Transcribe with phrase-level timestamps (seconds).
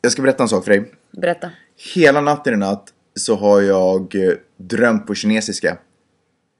[0.00, 0.92] Jag ska berätta en sak för dig.
[1.10, 1.50] Berätta.
[1.94, 5.78] Hela natten i natt så har jag eh, drömt på kinesiska.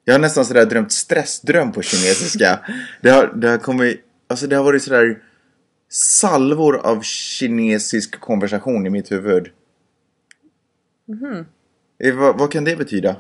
[0.05, 2.61] Jag har nästan sådär drömt stressdröm på kinesiska.
[3.01, 5.23] det, har, det har kommit, alltså det har varit sådär
[5.91, 9.51] salvor av kinesisk konversation i mitt huvud.
[12.05, 13.17] Eh, vad, vad kan det betyda?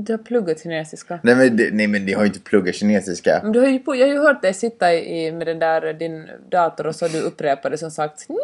[0.00, 1.18] Du har pluggat kinesiska.
[1.22, 3.40] Nej men, det, nej men det har ju inte pluggat kinesiska.
[3.42, 5.92] Men du har ju, på- jag har ju hört dig sitta i, med den där
[5.92, 8.36] din dator och så har du upprepat det som sagt Ni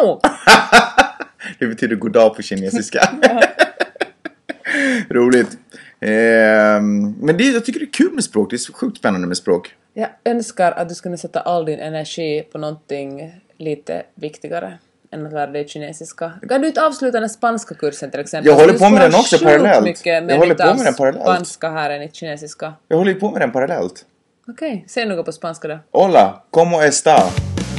[0.00, 0.20] hao!
[1.58, 3.00] Det betyder goddag på kinesiska.
[5.10, 5.58] Roligt.
[6.00, 8.50] Ehm, men det, jag tycker det är kul med språk.
[8.50, 9.74] Det är sjukt spännande med språk.
[9.94, 14.78] Jag önskar att du skulle sätta all din energi på någonting lite viktigare
[15.12, 16.32] än att lära dig kinesiska.
[16.48, 18.46] Kan du inte avsluta den spanska kursen till exempel?
[18.52, 19.84] Jag håller på med den också parallellt.
[19.84, 21.24] mycket Jag håller på med den parallellt.
[21.24, 22.72] spanska här än i kinesiska.
[22.88, 24.04] Jag håller på med den parallellt.
[24.48, 25.78] Okej, säg något på spanska då.
[25.92, 27.16] Hola, como está?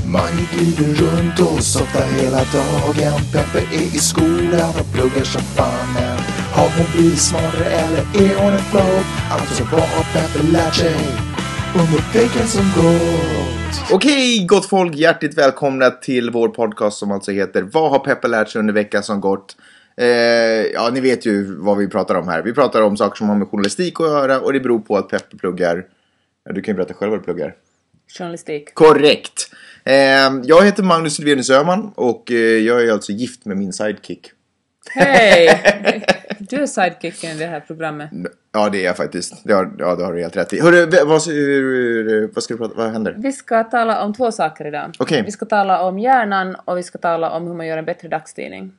[0.05, 3.21] Mange glider runt och softar hela dagen.
[3.33, 5.87] Peppe är i skolan och pluggar som fan.
[5.95, 6.17] Men
[6.53, 9.03] har hon blivit smartare eller är hon en flow?
[9.31, 10.95] Alltså vad har Peppe lärt sig
[11.73, 13.91] under veckan som gått?
[13.91, 18.49] Okej, gott folk, hjärtligt välkomna till vår podcast som alltså heter Vad har Peppe lärt
[18.49, 19.55] sig under veckan som gått?
[19.97, 20.07] Eh,
[20.73, 22.41] ja, ni vet ju vad vi pratar om här.
[22.41, 25.09] Vi pratar om saker som har med journalistik att göra och det beror på att
[25.09, 25.85] Peppe pluggar.
[26.45, 27.55] Ja, du kan ju berätta själv vad du pluggar.
[28.17, 28.73] Journalistik.
[28.73, 29.51] Korrekt!
[29.83, 29.95] Eh,
[30.43, 34.31] jag heter Magnus Silvenius Öhman och eh, jag är alltså gift med min sidekick.
[34.93, 36.03] Hej!
[36.39, 38.09] Du är sidekicken i det här programmet.
[38.51, 39.33] Ja, det är jag faktiskt.
[39.43, 40.61] Det har, ja, det har du helt rätt i.
[40.61, 41.05] Hörru, vad,
[42.35, 43.15] vad ska du prata Vad händer?
[43.17, 44.91] Vi ska tala om två saker idag.
[44.99, 45.23] Okej.
[45.25, 48.07] Vi ska tala om hjärnan och vi ska tala om hur man gör en bättre
[48.07, 48.71] dagstidning.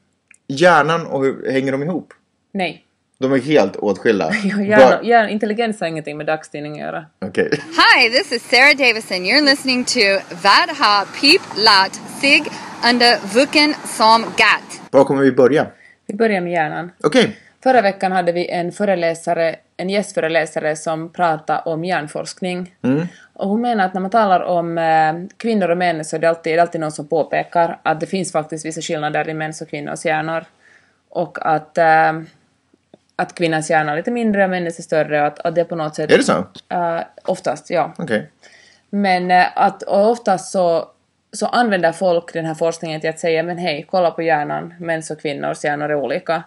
[0.49, 2.13] Hjärnan och hur hänger de ihop?
[2.53, 2.87] Nej.
[3.19, 4.31] De är helt åtskilda.
[4.45, 7.05] Ja, hjärna, hjärna, intelligens har ingenting med dagstidning att göra.
[7.27, 7.51] Okej.
[7.53, 9.17] Hi, this is Sarah Davison.
[9.17, 10.01] You're listening to
[10.43, 12.45] Vad har Pip Lat Sig
[12.91, 14.81] under Vuken som Gat.
[14.91, 15.67] Var kommer vi börja?
[16.11, 16.93] Vi börjar med hjärnan.
[17.05, 17.37] Okej.
[17.63, 22.75] Förra veckan hade vi en föreläsare, en gästföreläsare som pratade om hjärnforskning.
[23.35, 26.29] Och hon menar att när man talar om eh, kvinnor och män så är det,
[26.29, 29.61] alltid, det är alltid någon som påpekar att det finns faktiskt vissa skillnader i mäns
[29.61, 30.45] och kvinnors hjärnor.
[31.09, 32.13] Och att, eh,
[33.17, 35.77] att kvinnans hjärna är lite mindre och männens är större och att, att det på
[35.77, 36.13] något sätt...
[36.13, 36.47] Är det så?
[36.69, 37.95] Eh, oftast, ja.
[37.99, 38.31] Okej.
[38.91, 40.89] Men eh, att, oftast så,
[41.33, 45.11] så använder folk den här forskningen till att säga men hej, kolla på hjärnan, mäns
[45.11, 46.43] och kvinnors hjärnor är olika.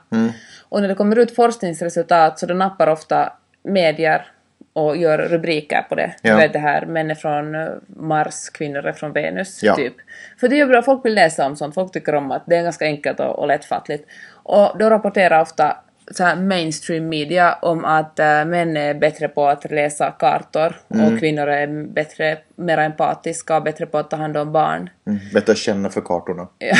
[0.69, 3.33] Och när det kommer ut forskningsresultat så då nappar ofta
[3.63, 4.25] medier
[4.73, 6.15] och gör rubriker på det.
[6.21, 6.37] Ja.
[6.37, 9.75] Vet det här, män är från eh, Mars, kvinnor är från Venus, Ja.
[9.75, 9.93] typ.
[10.39, 12.55] För det är ju bra, folk vill läsa om sånt, folk tycker om att det
[12.55, 14.07] är ganska enkelt och, och lättfattligt.
[14.33, 15.77] Och då rapporterar ofta
[16.11, 21.19] så här mainstream media om att äh, män är bättre på att läsa kartor och
[21.19, 24.89] kvinnor är bättre, mer empatiska och bättre på att ta hand om barn.
[25.07, 25.19] Mm.
[25.33, 26.47] Bättre känna för kartorna.
[26.59, 26.75] Ja,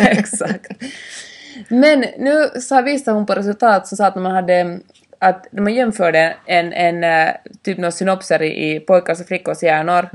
[0.00, 0.70] exakt.
[1.68, 4.80] Men nu så visade hon på resultat som sa att när man hade
[5.18, 10.08] att när man jämförde en, en eh, typ några synopser i, pojkars och flickors hjärnor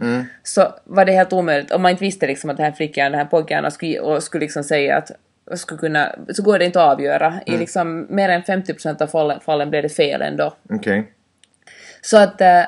[0.44, 3.20] så var det helt omöjligt, om man inte visste liksom att den här flickan, den
[3.20, 5.12] här pojkhjärnan skulle, och skulle liksom säga att
[5.54, 7.34] skulle kunna, så går det inte att avgöra.
[7.46, 10.56] I liksom mer än 50% av fallen, fallen blev det fel ändå.
[10.70, 11.12] Okej.
[12.02, 12.64] Så att, eh,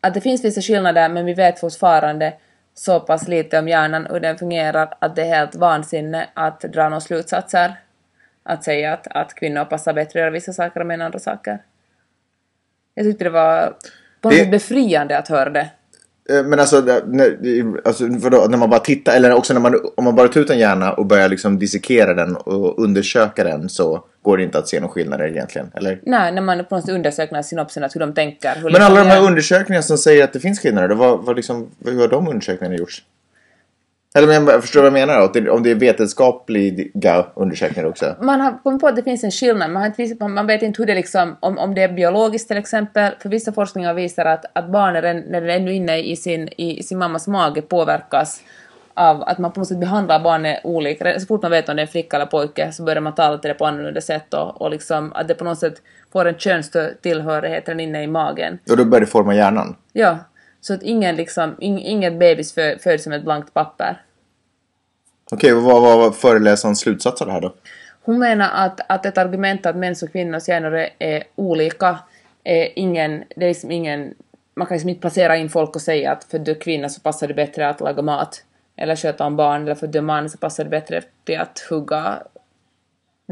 [0.00, 2.34] att det finns vissa skillnader men vi vet fortfarande
[2.74, 6.82] så pass lite om hjärnan och den fungerar att det är helt vansinne att dra
[6.88, 7.72] några slutsatser.
[8.42, 11.58] Att säga att, att kvinnor passar bättre att göra vissa saker än andra saker.
[12.94, 13.76] Jag tyckte det var
[14.20, 15.70] på något Det- befriande att höra det.
[16.30, 20.04] Eh, Men alltså, när, alltså vadå, när man bara tittar, eller också när man, om
[20.04, 24.04] man bara tar ut en hjärna och börjar liksom dissekera den och undersöka den så
[24.22, 26.00] går det inte att se några skillnader egentligen, eller?
[26.02, 28.54] Nej, när man på något sätt undersöker att hur de tänker.
[28.54, 31.36] Hur Men liksom alla de här undersökningarna som säger att det finns skillnader, vad, vad,
[31.36, 33.02] liksom, hur har de undersökningarna gjorts?
[34.14, 38.16] Eller men jag förstår vad jag menar om det är vetenskapliga undersökningar också?
[38.20, 39.70] man har kommit på att det finns en skillnad.
[39.70, 42.48] Man, har inte visat, man vet inte hur det liksom, om, om det är biologiskt
[42.48, 43.12] till exempel.
[43.22, 46.82] För vissa forskningar visar att, att barnen när de är ännu inne i sin, i
[46.82, 48.40] sin mammas mage påverkas
[48.94, 51.20] av att man på något sätt behandlar barnet olika.
[51.20, 53.38] Så fort man vet om det är en flicka eller pojke så börjar man tala
[53.38, 55.74] till det på annorlunda sätt och, och liksom att det på något sätt
[56.12, 58.58] får en könstillhörighet inne i magen.
[58.70, 59.76] Och då börjar det forma hjärnan?
[59.92, 60.18] Ja,
[60.62, 64.02] så att ingen liksom, ing, ingen bebis fö, föds som ett blankt papper.
[65.30, 67.54] Okej, och vad var föreläsarens slutsats av det här då?
[68.02, 71.98] Hon menar att, att ett argument att mäns och kvinnors hjärnor är, är olika
[72.44, 74.14] är ingen, det är liksom ingen,
[74.54, 77.00] man kan liksom inte placera in folk och säga att för du är kvinna så
[77.00, 78.44] passar det bättre att laga mat
[78.76, 81.58] eller sköta om barn eller för du är man så passar det bättre till att
[81.70, 82.22] hugga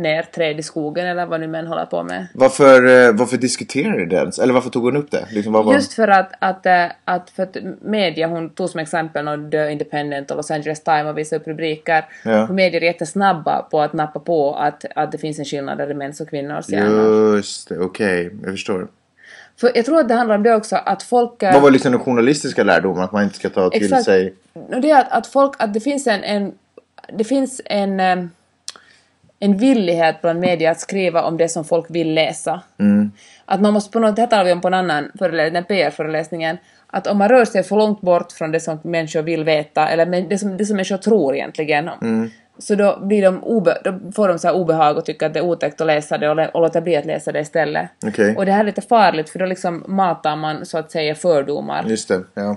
[0.01, 2.27] ner träd i skogen eller vad nu män håller på med.
[2.35, 4.39] Varför, eh, varför diskuterade du det ens?
[4.39, 5.27] Eller varför tog hon upp det?
[5.31, 5.75] Liksom, var...
[5.75, 9.71] Just för att, att, eh, att, för att media, hon tog som exempel någon The
[9.71, 12.05] Independent och Los Angeles Times och visade upp rubriker.
[12.25, 12.47] Ja.
[12.47, 15.93] Medier är jättesnabba på att nappa på att, att det finns en skillnad där det
[15.93, 17.37] är mäns och kvinnors hjärnor.
[17.37, 18.31] Just det, okej.
[18.43, 18.89] Jag förstår.
[19.61, 21.43] För jag tror att det handlar om det också, att folk...
[21.43, 23.05] eh, Vad var liksom den journalistiska lärdomen?
[23.05, 24.05] Att man inte ska ta till Exakt.
[24.05, 24.35] sig...
[24.83, 26.53] Det är att, att folk, att det finns en, en
[27.13, 28.01] det finns en,
[29.41, 32.63] en villighet bland media att skriva om det som folk vill läsa.
[33.45, 36.59] Att man måste på något, det här talar vi om på en annan föreläsning, PR-föreläsningen,
[36.87, 40.29] att om man rör sig för långt bort från det som människor vill veta, eller
[40.29, 41.91] det som, det som människor tror egentligen,
[42.59, 45.45] så då, blir de obe, då får de så obehag och tycker att det är
[45.45, 47.91] otäckt att läsa det och, och låter bli att läsa det istället.
[48.07, 48.37] Okej.
[48.37, 51.85] Och det här är lite farligt för då liksom matar man så att säga fördomar.
[51.89, 52.57] Just det, ja.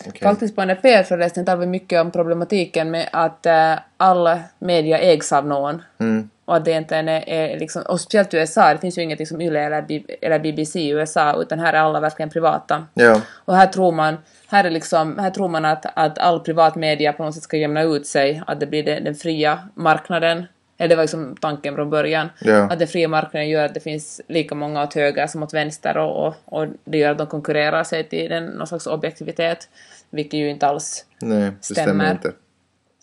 [0.00, 0.20] Okej.
[0.22, 5.32] Faktiskt på där PR-föreläsningen talar vi mycket om problematiken med att äh, alla media ägs
[5.32, 5.82] av någon.
[5.98, 6.28] Mm.
[6.44, 9.28] Och att det inte är, är liksom, och speciellt i USA, det finns ju inget
[9.28, 12.86] som Yle eller, eller BBC i USA, utan här är alla verkligen privata.
[12.94, 13.20] Ja.
[13.44, 17.12] Och här tror man, här är liksom, här tror man att, att all privat media
[17.12, 20.44] på något sätt ska jämna ut sig, att det blir den, den fria marknaden.
[20.84, 22.28] Eller det var liksom tanken från början.
[22.40, 22.72] Ja.
[22.72, 25.96] Att den fria marknaden gör att det finns lika många åt höger som åt vänster
[25.96, 29.68] och, och, och det gör att de konkurrerar sig till den, någon slags objektivitet.
[30.10, 32.10] Vilket ju inte alls Nej, stämmer, Stämmer.
[32.10, 32.32] inte.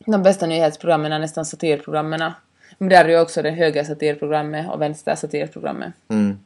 [0.06, 2.32] de bästa nyhetsprogrammen är nästan satirprogrammen.
[2.78, 5.94] Men där är ju också det höger satirprogrammet och vänster satirprogrammet.
[6.10, 6.40] Mm.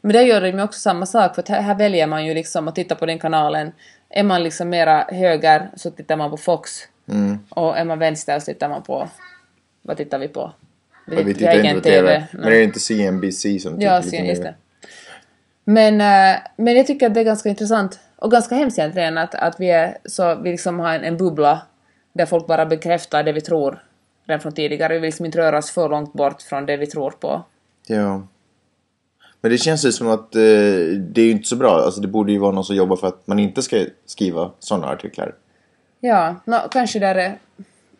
[0.00, 2.34] Men där gör de ju också samma sak, för att här, här väljer man ju
[2.34, 3.72] liksom att titta på den kanalen.
[4.08, 6.70] Är man liksom mera höger så tittar man på Fox.
[7.08, 7.38] Mm.
[7.48, 9.08] Och är man vänster så tittar man på...
[9.82, 10.52] Vad tittar vi på?
[11.10, 12.26] Vi har tittar inte på TV.
[12.32, 12.52] Men nej.
[12.52, 14.54] är det inte CNBC som Ja, tittar sen, lite just det.
[15.64, 19.34] Men, eh, men jag tycker att det är ganska intressant och ganska hemskt egentligen att,
[19.34, 21.62] att vi, är, så, vi liksom har en, en bubbla
[22.12, 23.82] där folk bara bekräftar det vi tror
[24.26, 24.92] redan från tidigare.
[24.92, 27.42] Vi vill liksom inte röra oss för långt bort från det vi tror på.
[27.86, 28.22] Ja.
[29.40, 30.40] Men det känns ju som att eh,
[30.98, 31.70] det är ju inte så bra.
[31.70, 34.86] Alltså det borde ju vara någon som jobbar för att man inte ska skriva sådana
[34.86, 35.34] artiklar.
[36.00, 37.38] Ja, nå, kanske där är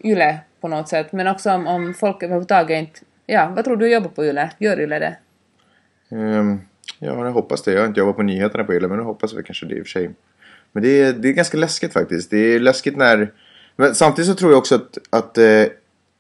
[0.05, 3.01] Yle på något sätt, men också om, om folk överhuvudtaget inte...
[3.27, 4.51] Ja, vad tror du jobbar på Yle?
[4.59, 5.17] Gör Yle det?
[6.17, 6.61] Ehm,
[6.99, 7.73] ja, jag hoppas det.
[7.73, 9.81] Jag har inte jobbat på nyheterna på Yle, men jag hoppas väl kanske det i
[9.81, 10.11] och för sig.
[10.73, 12.31] Men det är, det är ganska läskigt faktiskt.
[12.31, 13.33] Det är läskigt när...
[13.77, 15.65] Men samtidigt så tror jag också att, att eh,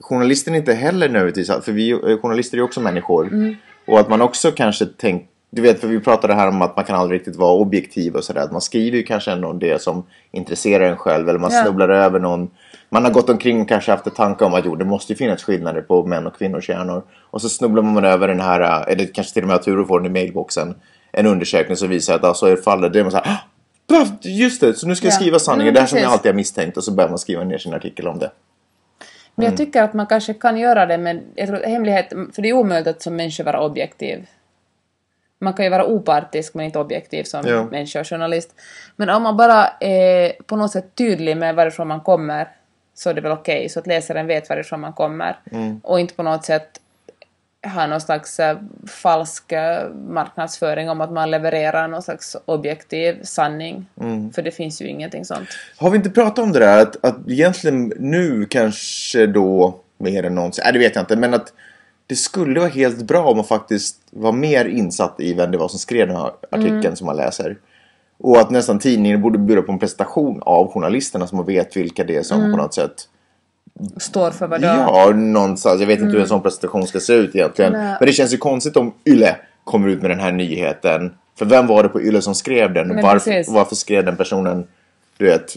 [0.00, 1.64] journalisten inte heller nödvändigtvis...
[1.64, 3.56] För vi eh, journalister är ju också människor.
[3.86, 5.26] Och att man också kanske tänkt...
[5.52, 8.24] Du vet, för vi pratade här om att man kan aldrig riktigt vara objektiv och
[8.24, 8.40] sådär.
[8.40, 11.28] Att man skriver ju kanske ändå det som intresserar en själv.
[11.28, 11.62] Eller man Ja.
[11.62, 12.50] snubblar över någon...
[12.92, 15.16] Man har gått omkring och kanske haft en tanke om att jo, det måste ju
[15.16, 17.02] finnas skillnader på män och kvinnors hjärnor.
[17.30, 19.78] Och så snubblar man över den här, äh, eller kanske till och med har tur
[19.80, 20.74] och får den i mailboxen.
[21.12, 22.92] En undersökning som visar att alltså, är fallet.
[22.92, 23.26] Det är man såhär,
[23.88, 25.16] "Ah, just det, så nu ska jag Ja.
[25.16, 25.66] skriva sanningen.
[25.68, 26.76] Mm, det här som jag alltid har misstänkt.
[26.76, 28.30] Och så börjar man skriva ner sin artikel om det.
[29.34, 29.52] Men Mm.
[29.52, 32.52] jag tycker att man kanske kan göra det, men jag tror hemlighet, för det är
[32.52, 34.26] omöjligt att som människa vara objektiv.
[35.40, 37.64] Man kan ju vara opartisk men inte objektiv som Ja.
[37.64, 38.50] människa och journalist.
[38.96, 42.48] Men om man bara är på något sätt tydlig med varifrån man kommer
[43.00, 45.38] så är det väl okej, så att läsaren vet varifrån man kommer.
[45.52, 45.80] Mm.
[45.84, 46.80] Och inte på något sätt
[47.74, 48.58] ha någon slags eh,
[48.88, 53.86] falsk eh, marknadsföring om att man levererar någon slags objektiv sanning.
[54.00, 54.32] Mm.
[54.32, 55.48] För det finns ju ingenting sånt.
[55.76, 60.34] Har vi inte pratat om det där att, att egentligen nu kanske då mer än
[60.34, 61.52] någonsin, nej det vet jag inte, men att
[62.06, 65.68] det skulle vara helt bra om man faktiskt var mer insatt i vem det var
[65.68, 67.56] som skrev den här artikeln som man läser.
[68.20, 72.04] Och att nästan tidningen borde bjuda på en presentation av journalisterna så man vet vilka
[72.04, 73.08] det är som på något sätt
[73.96, 75.80] Står för vad Ja, någonstans.
[75.80, 77.72] Jag vet inte hur en sån presentation ska se ut egentligen.
[77.72, 77.96] Nej.
[78.00, 81.14] Men det känns ju konstigt om Yle kommer ut med den här nyheten.
[81.38, 83.02] För vem var det på Yle som skrev den?
[83.02, 84.66] Varför, varför skrev den personen,
[85.16, 85.56] du vet,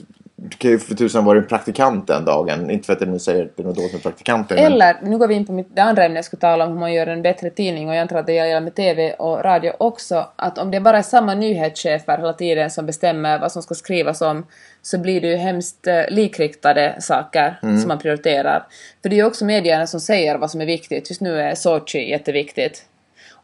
[0.49, 2.69] det kan ju för tusan vara en praktikant den dagen.
[2.71, 4.55] Inte för att jag nu säger att det är något dåligt med praktikanter.
[4.55, 6.71] men- Eller, nu går vi in på mitt, det andra ämnet jag skulle tala om,
[6.71, 9.43] hur man gör en bättre tidning och jag antar att det gäller med TV och
[9.43, 13.61] radio också, att om det bara är samma nyhetschefer hela tiden som bestämmer vad som
[13.61, 14.45] ska skrivas om
[14.81, 18.65] så blir det ju hemskt eh, likriktade saker som man prioriterar.
[19.01, 21.09] För det är ju också medierna som säger vad som är viktigt.
[21.09, 22.85] Just nu är Sochi jätteviktigt.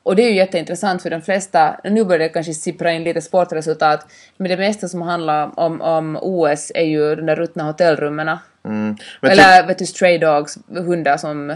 [0.09, 3.21] Och det är ju jätteintressant för de flesta, nu börjar det kanske sippra in lite
[3.21, 8.27] sportresultat, men det mesta som handlar om, om OS är ju de där ruttna hotellrummen.
[8.27, 8.95] Mm.
[9.21, 11.55] Men Eller vet du, stray dogs, hundar som,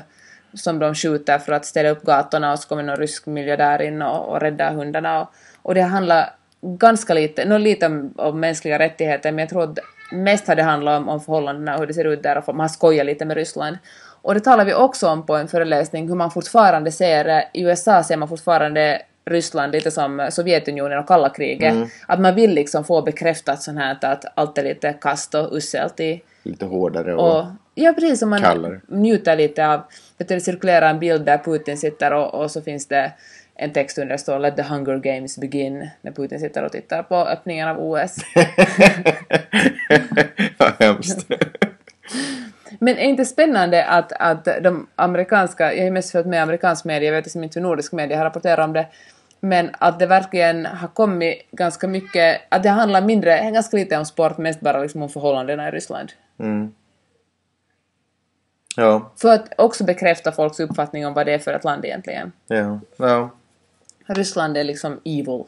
[0.54, 4.02] som de skjuter för att ställa upp gatorna och så kommer någon rysk miljardär in
[4.02, 5.22] och, och räddar hundarna.
[5.22, 6.30] Och, och det handlar
[6.62, 9.80] ganska lite, nå lite om, om mänskliga rättigheter men jag tror att
[10.12, 12.60] mest har det handlat om, om förhållandena och hur det ser ut där och man
[12.60, 13.78] har skojat lite med Ryssland.
[14.24, 17.62] Och det talar vi också om på en föreläsning hur man fortfarande ser, eh, i
[17.62, 21.76] USA ser man fortfarande Ryssland lite som Sovjetunionen och kalla kriget.
[22.08, 26.00] Att man vill liksom få bekräftat sånt här att allt är lite kast och uselt
[26.00, 27.40] i, Lite hårdare och...
[27.40, 28.82] och, Ja, precis som man Kallare.
[28.88, 29.82] njuter lite av,
[30.18, 33.12] vet du, det cirkulerar en bild där Putin sitter och, och så finns det
[33.56, 37.16] en text under står Let the hunger games begin när Putin sitter och tittar på
[37.16, 38.18] öppningen av OS.
[40.58, 41.28] Vad hemskt.
[42.84, 47.10] Men är inte spännande att, att de amerikanska, jag har mest följt med amerikansk media,
[47.10, 48.88] jag vet liksom inte hur nordisk media har rapporterat om det,
[49.40, 54.06] men att det verkligen har kommit ganska mycket, att det handlar mindre, ganska lite om
[54.06, 56.12] sport, mest bara liksom om förhållandena i Ryssland.
[58.76, 62.32] Ja, För att också bekräfta folks uppfattning om vad det är för ett land egentligen.
[62.48, 63.30] ja, ja.
[64.06, 65.44] Ryssland är liksom evil.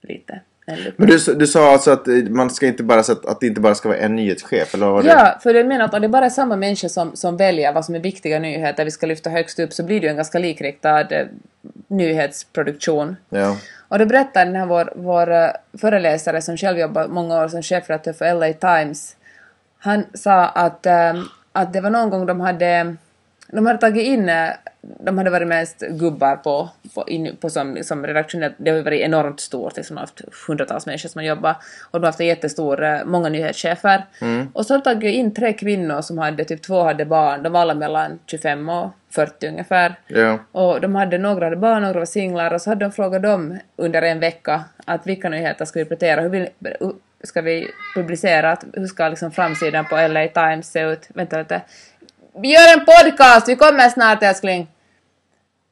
[0.00, 0.40] Lite.
[0.66, 3.60] Men du, du sa alltså att eh, man ska inte bara, att, att det inte
[3.60, 5.04] bara ska vara en nyhetschef, eller vad?
[5.04, 7.84] Ja, för jag menar att om det bara är samma människor som, som väljer vad
[7.84, 10.38] som är viktiga nyheter vi ska lyfta högst upp så blir det ju en ganska
[10.38, 11.26] likriktad eh,
[11.88, 13.16] nyhetsproduktion.
[13.28, 13.56] Ja.
[13.88, 17.62] Och då berättar den här vår, vår eh, föreläsare som själv jobbat många år som
[17.62, 19.16] chefredaktör för LA Times.
[19.78, 20.86] Han sa att,
[21.52, 22.96] att det var någon gång de hade,
[23.54, 27.78] de hade tagit in, eh, de hade varit mest gubbar på, på, in, på som,
[27.82, 31.26] som redaktionellt, det har varit enormt stort, liksom, de har haft hundratals människor som har
[31.26, 31.56] jobbat
[31.90, 34.04] och de har haft en jättestor, eh, många nyhetschefer.
[34.52, 37.52] Och så hade de tagit in tre kvinnor som hade, typ två hade barn, de
[37.52, 39.94] var alla mellan 25 och 40 ungefär.
[40.06, 40.38] Ja.
[40.52, 43.58] Och de hade några hade barn, några var singlar och så hade de frågat dem
[43.76, 46.48] under en vecka att vilka nyheter ska vi rapportera, hur vill,
[47.22, 51.08] ska vi publicera, hur ska liksom framsidan på LA Times se ut?
[51.14, 51.62] Vänta lite.
[52.36, 54.68] Vi gör en podcast, vi kommer snart älskling!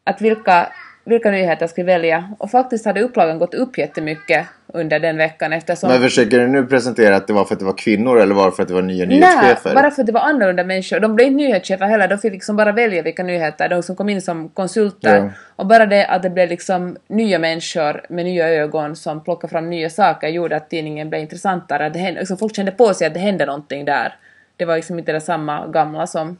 [0.04, 0.72] Att vilka,
[1.04, 2.34] vilka nyheter ska vi välja?
[2.38, 5.90] Och faktiskt hade upplagan gått upp jättemycket under den veckan eftersom...
[5.90, 8.46] Men försöker du nu presentera att det var för att det var kvinnor eller var
[8.46, 9.74] det för att det var nya Nej, nyhetschefer?
[9.74, 11.00] bara för att det var annorlunda människor.
[11.00, 14.08] De blev inte nyhetschefer heller, de fick liksom bara välja vilka nyheter, de som kom
[14.08, 15.16] in som konsulter.
[15.16, 15.30] Ja.
[15.56, 19.70] Och bara det att det blev liksom nya människor med nya ögon som plockade fram
[19.70, 21.88] nya saker gjorde att tidningen blev intressantare.
[21.88, 24.14] Det hände, liksom folk kände på sig att det hände någonting där.
[24.56, 26.36] Det var liksom inte det samma gamla som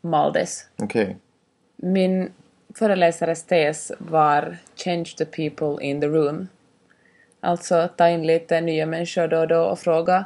[0.00, 0.66] maldes.
[0.76, 1.16] Okej.
[1.76, 2.32] Min
[2.74, 6.48] föreläsares tes var “Change the people in the room”.
[7.40, 10.24] Alltså ta in lite nya människor då och då och fråga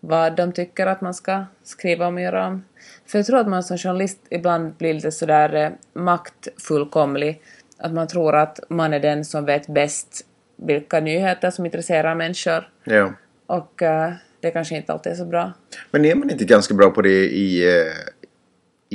[0.00, 2.64] vad de tycker att man ska skriva om och göra om.
[3.06, 7.42] För jag tror att man som journalist ibland blir lite sådär eh, maktfullkomlig.
[7.78, 12.68] Att man tror att man är den som vet bäst vilka nyheter som intresserar människor.
[12.84, 13.12] Ja.
[13.46, 15.52] Och eh, det kanske inte alltid är så bra.
[15.90, 17.92] Men är man inte ganska bra på det i, eh,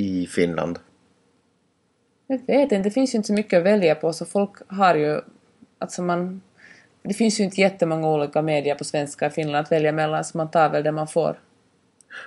[0.00, 0.78] i Finland?
[2.26, 4.94] Jag vet inte, det finns ju inte så mycket att välja på så folk har
[4.94, 5.20] ju...
[5.78, 6.40] Alltså man...
[7.02, 10.38] Det finns ju inte jättemånga olika medier på svenska i Finland att välja mellan så
[10.38, 11.38] man tar väl det man får.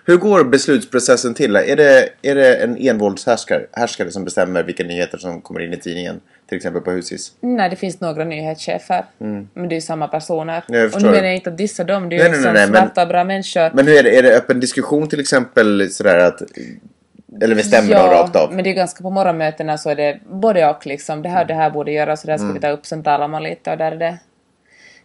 [0.05, 1.55] Hur går beslutsprocessen till?
[1.55, 5.77] Är det, är det en envåldshärskare härskare som bestämmer vilka nyheter som kommer in i
[5.77, 6.21] tidningen?
[6.49, 7.31] Till exempel på Husis?
[7.39, 9.05] Nej, det finns några nyhetschefer.
[9.17, 10.63] Men det är ju samma personer.
[10.67, 12.53] Jag och nu menar jag inte att dissa dem, det är ju Nej, nej, liksom
[12.53, 13.71] nej, nej, men- smarta, bra människor.
[13.73, 14.17] Men hur är det?
[14.17, 16.41] Är det öppen diskussion till exempel sådär att...
[17.41, 18.53] Eller bestämmer de rakt av?
[18.53, 21.21] men det är ganska på morgonmötena så är det både och liksom.
[21.21, 22.53] Det här, det här borde göras och det här ska Mm.
[22.55, 24.19] vi ta upp, sen talar man lite och där är det.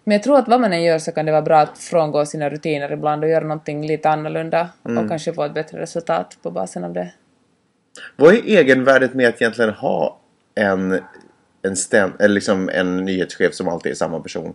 [0.05, 2.27] Men jag tror att vad man än gör så kan det vara bra att frångå
[2.27, 4.99] sina rutiner ibland och göra någonting lite annorlunda Mm.
[5.05, 7.13] och kanske få ett bättre resultat på basen av det.
[8.17, 10.19] Vad är egenvärdet med att egentligen ha
[10.55, 11.01] en,
[11.63, 14.55] en, stäm, eller liksom en nyhetschef som alltid är samma person?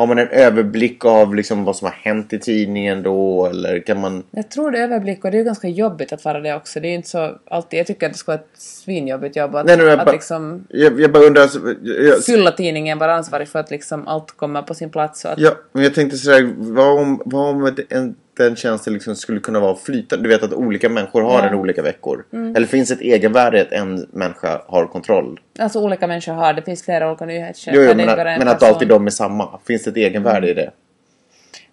[0.00, 3.46] Har man en överblick av liksom vad som har hänt i tidningen då?
[3.46, 4.22] Eller kan man...
[4.30, 6.80] Jag tror det är överblick och det är ganska jobbigt att vara det också.
[6.80, 9.66] Det är inte så alltid, jag tycker att det ska vara ett svinjobbigt jobb att,
[9.66, 11.42] Nej, nej, jag att bara- liksom Jag, jag bara undrar...
[11.42, 15.24] Alltså, jag, fylla tidningen, vara ansvarig för att liksom allt kommer på sin plats.
[15.24, 19.16] Och att, ja, men jag tänkte sådär, vad om, vad om en, den tjänsten liksom
[19.16, 20.24] skulle kunna vara flytande?
[20.24, 21.42] Du vet att olika människor har Ja.
[21.42, 22.24] den olika veckor.
[22.32, 25.40] Eller finns ett egenvärde att en människa har kontroll?
[25.58, 27.76] Alltså olika människor har, det finns flera olika nyhetschefer.
[27.76, 29.58] Jo, jo, det men, att, men att alltid de är samma.
[29.66, 30.70] Finns det ett egenvärde i det?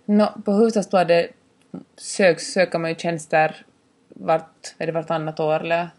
[0.05, 1.29] Nå, på Hufvudstadsbladet
[1.97, 3.55] söks, söker man ju tjänster
[4.09, 5.89] vart, är det vartannat år eller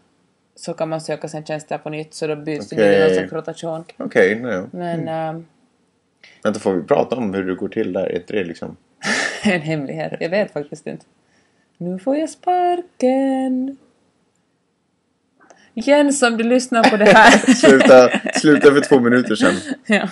[0.55, 3.33] så kan man söka sen tjänster på nytt så då byts det blir någon slags
[3.33, 3.83] rotation.
[3.97, 5.45] Okej, okay, Men ehm,
[6.43, 8.05] Vänta, får vi prata om hur det går till där?
[8.05, 8.77] Är inte det liksom...
[9.53, 11.05] en hemlighet, jag vet faktiskt inte.
[11.77, 13.77] Nu får jag sparken!
[15.73, 17.53] Jens, om du lyssnar på det här.
[17.53, 19.53] sluta, sluta för två minuter sedan.
[19.85, 20.09] ja.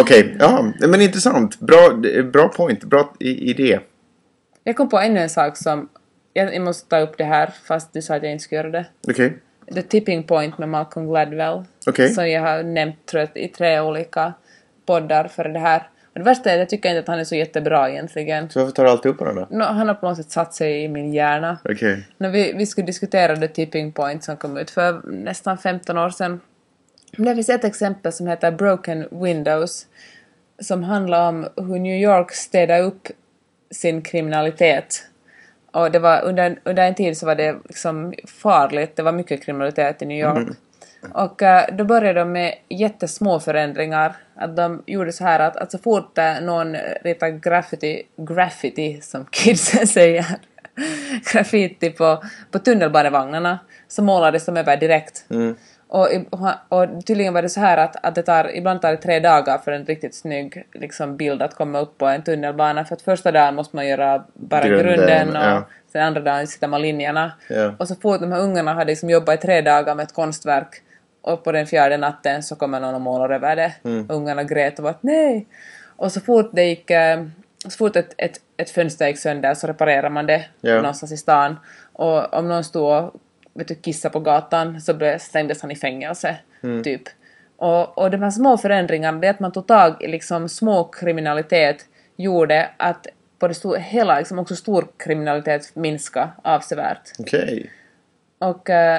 [0.00, 1.60] Okej, ja, men intressant.
[1.60, 3.78] Bra, bra point, bra idé.
[4.64, 5.88] Jag kom på ännu en sak som,
[6.32, 8.86] jag, måste ta upp det här fast du sa att jag inte skulle göra det.
[9.08, 9.38] Okej,
[9.74, 11.64] The Tipping Point med Malcolm Gladwell.
[11.86, 12.08] Okej.
[12.08, 14.32] Som jag har nämnt tror jag, i tre olika
[14.86, 15.88] poddar för det här.
[16.12, 18.50] Det värsta är att jag tycker inte att han är så jättebra egentligen.
[18.50, 19.46] så varför tar du alltid upp honom då?
[19.50, 21.58] Nå, han har på något sätt satt sig i min hjärna.
[21.64, 22.08] Okej.
[22.18, 26.10] När vi, vi skulle diskutera The Tipping Point som kom ut för nästan 15 år
[26.10, 26.40] sedan.
[27.16, 29.86] Det finns ett exempel som heter Broken Windows.
[30.62, 33.08] Som handlar om hur New York städar upp
[33.70, 35.06] sin kriminalitet.
[35.70, 39.44] Och det var under, under en tid så var det liksom farligt, det var mycket
[39.44, 40.48] kriminalitet i New York.
[41.14, 44.16] Och eh, då började de med jättesmå förändringar.
[44.36, 49.24] Att de gjorde så här att, att så fort eh, någon ritar graffiti, graffiti som
[49.30, 50.26] kidsen säger,
[51.32, 55.24] graffiti på, på tunnelbanevagnarna så målades de över direkt.
[55.88, 56.26] Och, i-
[56.68, 59.58] och tydligen var det så här att, att det tar, ibland tar det tre dagar
[59.58, 62.84] för en riktigt snygg liksom, bild att komma upp på en tunnelbana.
[62.84, 65.66] För att första dagen måste man göra bara Grunden, grunden, och ja.
[65.92, 67.32] sen andra dagen sitter man linjerna.
[67.48, 67.72] Ja.
[67.78, 70.82] Och så fort de här ungarna hade liksom jobbat i tre dagar med ett konstverk
[71.22, 73.72] och på den fjärde natten så kommer någon och målar över det.
[73.84, 74.06] Mm.
[74.10, 75.46] Ungarna grät och var att nej.
[75.96, 77.24] Och så fort det gick, eh,
[77.64, 80.74] så fort ett, ett, ett fönster gick sönder så reparerar man det Ja.
[80.76, 81.56] någonstans i stan.
[81.92, 83.14] Och om någon stod och
[83.54, 86.36] vet du, kissade på gatan så blev, slängdes han i fängelse.
[86.62, 86.82] Mm.
[86.82, 87.02] Typ.
[87.56, 91.86] Och, och de här små förändringarna, det att man tog tag i liksom små kriminalitet
[92.16, 93.06] gjorde att
[93.38, 97.10] på det stor, hela, liksom också stor kriminalitet minska avsevärt.
[97.18, 97.70] Okej.
[98.38, 98.98] Och uh,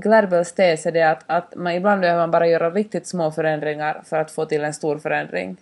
[0.00, 4.02] Gladwells tes är det att, att man ibland behöver man bara göra riktigt små förändringar
[4.04, 5.56] för att få till en stor förändring.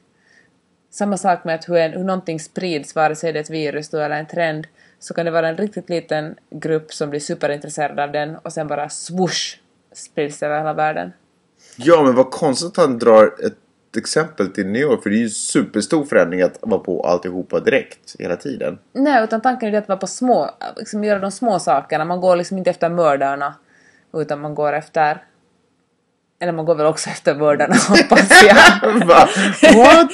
[0.91, 3.89] Samma sak med att hur, en, hur någonting sprids, vare sig det är ett virus
[3.89, 4.67] då eller en trend,
[4.99, 8.67] så kan det vara en riktigt liten grupp som blir superintresserad av den och sen
[8.67, 9.57] bara swoosh
[9.93, 11.13] sprids över hela världen.
[11.77, 13.57] Ja, men vad konstigt att han drar ett
[13.97, 15.03] exempel till New York.
[15.03, 18.79] För det är ju superstor förändring att vara på alltihopa direkt hela tiden.
[18.93, 22.05] Nej, utan tanken är det att vara på små, liksom göra de små sakerna.
[22.05, 23.55] Man går liksom inte efter mördarna,
[24.21, 25.23] utan man går efter...
[26.41, 29.07] Eller man går väl också efter mördarna, hoppas jag.
[29.07, 29.29] Va?
[29.75, 30.13] What?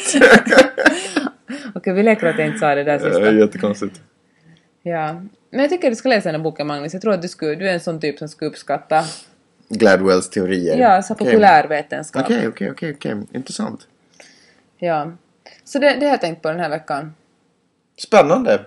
[1.74, 3.30] Okej, vi leker att jag inte sa det där är sista.
[3.30, 4.00] jättekonstigt.
[4.82, 5.22] Ja.
[5.50, 6.92] Men jag tycker du ska läsa den här boken, Magnus.
[6.92, 9.04] Jag tror att du, skulle, du är en sån typ som skulle uppskatta
[9.68, 10.78] Gladwells teorier.
[10.78, 11.26] ja, så Okej.
[11.26, 12.22] populärvetenskap.
[12.22, 13.16] Okej, okej, okej, okej.
[13.32, 13.86] Intressant.
[14.78, 15.12] Ja.
[15.64, 17.14] Så det, det har jag tänkt på den här veckan.
[17.98, 18.66] Spännande.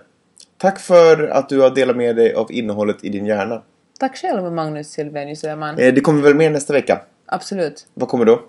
[0.56, 3.62] Tack för att du har delat med dig av innehållet i din hjärna.
[3.98, 5.78] Tack själv, Magnus Silvenius Öhman.
[5.78, 7.00] Eh, Det kommer väl mer nästa vecka?
[7.26, 7.86] Absolut.
[7.94, 8.42] Vad kommer då?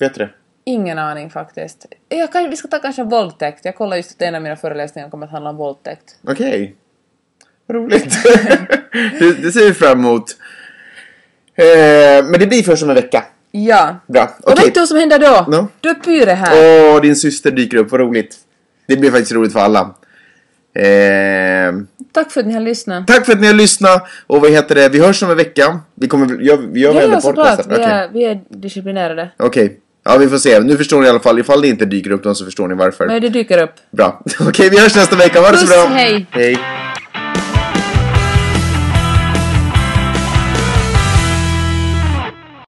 [0.00, 0.30] Vet du det?
[0.64, 1.86] Ingen aning faktiskt.
[2.08, 3.64] Jag kan, vi ska ta kanske våldtäkt.
[3.64, 6.16] Jag kollar just att en av mina föreläsningar kommer att handla om våldtäkt.
[6.28, 6.76] Okej.
[7.66, 8.22] Vad roligt.
[9.18, 10.24] det, det ser vi fram emot.
[11.54, 11.64] Eh,
[12.24, 13.24] men det blir först om en vecka.
[13.50, 13.96] Ja.
[14.06, 14.22] Bra.
[14.42, 14.64] Och Okej.
[14.64, 15.50] vet du vad som händer då?
[15.56, 15.68] No.
[15.80, 16.94] Då är Pyre här.
[16.94, 17.90] Åh, din syster dyker upp.
[17.90, 18.36] Vad roligt.
[18.86, 19.94] Det blir faktiskt roligt för alla.
[20.78, 21.72] Eh,
[22.12, 23.06] Tack för att ni har lyssnat.
[23.06, 24.08] tack för att ni har lyssnat.
[24.26, 24.88] Och vad heter det?
[24.88, 25.80] Vi hörs om en vecka.
[25.94, 26.26] Vi kommer...
[26.42, 27.56] Gör, vi gör Ja, väl ja, en såklart.
[27.56, 27.70] podcast?
[27.70, 29.30] Vi, är, vi är disciplinerade.
[29.38, 29.78] Okej.
[30.04, 30.60] Ja, vi får se.
[30.60, 31.38] Nu förstår ni i alla fall.
[31.38, 33.06] Ifall det inte dyker upp någon så förstår ni varför.
[33.06, 33.72] Men det dyker upp.
[33.90, 34.22] Bra.
[34.40, 35.40] Okej, vi hörs nästa vecka.
[35.40, 35.86] Ha det så bra.
[35.94, 36.26] hej.
[36.30, 36.58] Hej.